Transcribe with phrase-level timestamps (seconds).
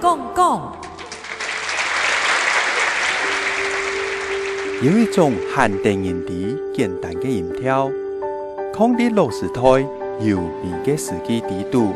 [0.00, 0.72] 讲讲。
[4.82, 7.90] 有一种限定音的简单的音调，
[8.74, 9.62] 抗的老师台
[10.18, 11.92] 有名的司机地度，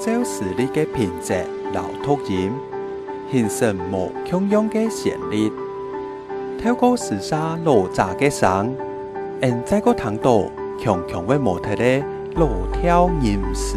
[0.00, 2.52] 就是你的品质老突音，
[3.32, 5.50] 形成无穷样的旋律，
[6.62, 8.76] 透过时沙老杂的声，
[9.40, 10.44] 现在个听到
[10.78, 12.00] 强强的模特的
[12.36, 12.46] 老
[12.80, 13.76] 跳吟诗。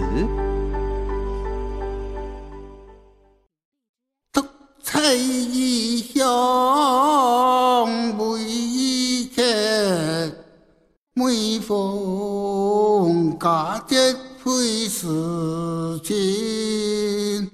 [13.45, 13.95] 逢佳节
[14.43, 17.47] 倍思亲。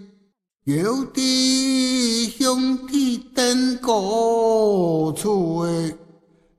[0.63, 5.93] 有弟兄弟登高处诶，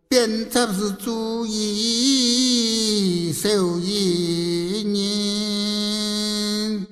[0.06, 6.86] 便才是注意受一年。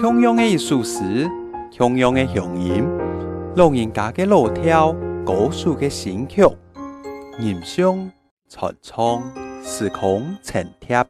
[0.00, 1.30] 同样的艺术诗，
[1.76, 2.88] 同样的乡音，
[3.56, 4.96] 老人家的老调，
[5.26, 6.40] 歌手的新曲，
[7.40, 8.10] 吟诵、
[8.48, 9.20] 传唱，
[9.64, 11.04] 时空层贴，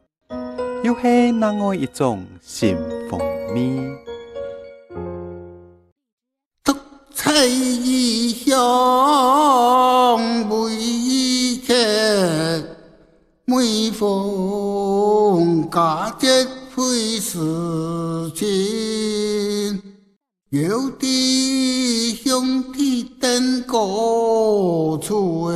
[0.83, 2.75] 又是那样一种新
[3.07, 3.19] 风
[3.53, 3.79] 味。
[6.63, 6.73] 独
[7.13, 8.49] 彩异乡
[10.49, 11.73] 未客，
[13.45, 16.27] 每逢佳节
[16.75, 19.79] 倍思亲。
[20.49, 25.51] 有弟兄弟登高处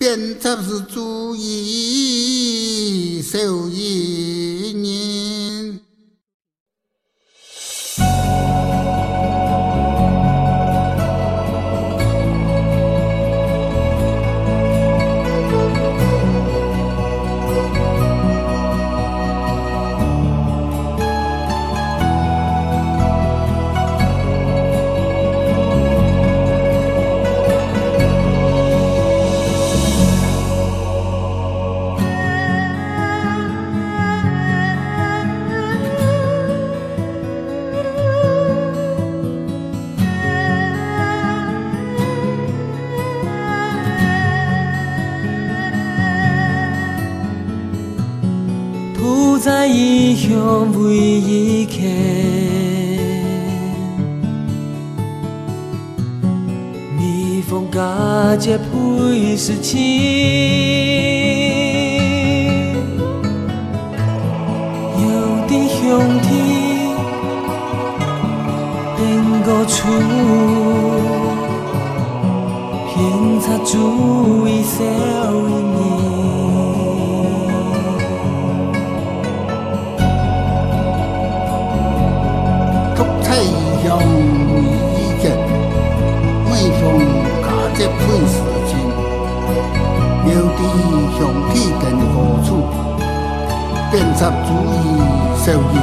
[0.00, 4.49] 鞭策是主意受一
[49.00, 51.72] 不在异乡为伊客，
[56.98, 59.80] 蜜蜂佳节配是亲。
[64.98, 65.08] 有
[65.48, 65.80] 弟兄
[66.20, 66.28] 弟
[68.98, 69.00] 变
[69.46, 69.88] 个处，
[72.86, 76.09] 偏插注意小年。
[87.80, 87.96] 佳节倍
[88.26, 88.34] 思
[88.66, 88.76] 亲。
[90.26, 90.60] 有弟
[91.16, 91.18] 兄
[91.50, 92.48] 弟登高处，
[93.90, 95.00] 便插主意
[95.38, 95.74] 受一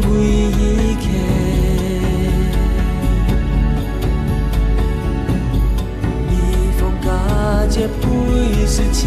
[0.00, 1.02] 乡为伊客，
[6.28, 6.32] 蜜
[6.78, 7.06] 蜂佳
[7.68, 9.00] 节配是亲。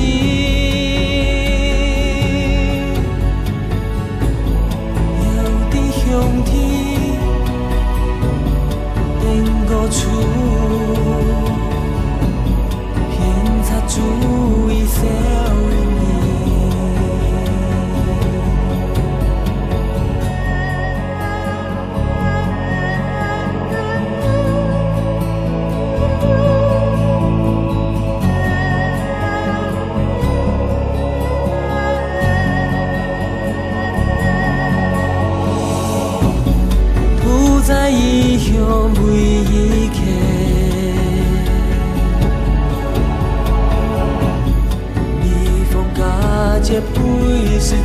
[5.19, 5.27] 有
[5.71, 6.03] 弟兄
[6.45, 6.51] 弟
[9.19, 9.21] 变
[9.65, 9.99] 个处，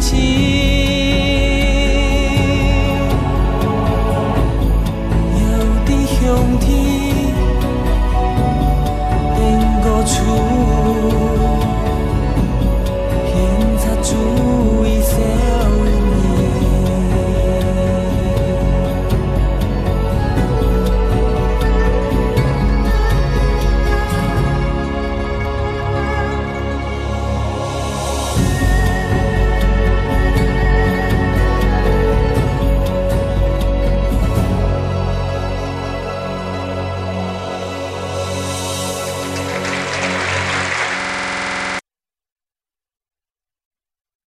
[0.00, 0.68] 情。